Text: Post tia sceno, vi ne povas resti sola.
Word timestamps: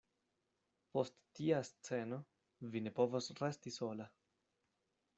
Post 0.97 1.17
tia 1.41 1.59
sceno, 1.71 2.21
vi 2.77 2.85
ne 2.89 2.97
povas 2.99 3.31
resti 3.45 3.79
sola. 3.81 4.13